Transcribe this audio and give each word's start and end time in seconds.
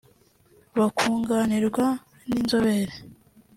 bakunganirwa 0.77 1.85
n’inzobere 2.27 2.93